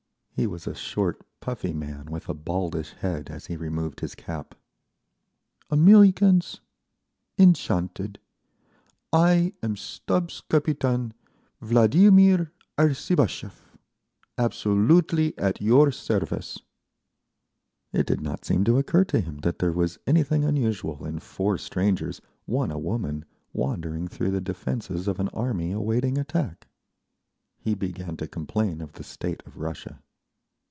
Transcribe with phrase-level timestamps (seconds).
[0.33, 4.55] He was a short, puffy man with a baldish head as he removed his cap.
[5.69, 6.61] "Americans?
[7.37, 8.17] Enchanted.
[9.13, 11.13] I am Stabs—Capitan
[11.61, 13.53] Vladimir Artzibashev,
[14.35, 16.57] absolutely at your service."
[17.93, 21.59] It did not seem to occur to him that there was anything unusual in four
[21.59, 26.67] strangers, one a woman, wandering through the defences of an army awaiting attack.
[27.59, 30.01] He began to complain of the state of Russia.